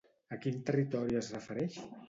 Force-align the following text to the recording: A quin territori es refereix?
A 0.35 0.39
quin 0.45 0.57
territori 0.69 1.21
es 1.21 1.31
refereix? 1.37 1.79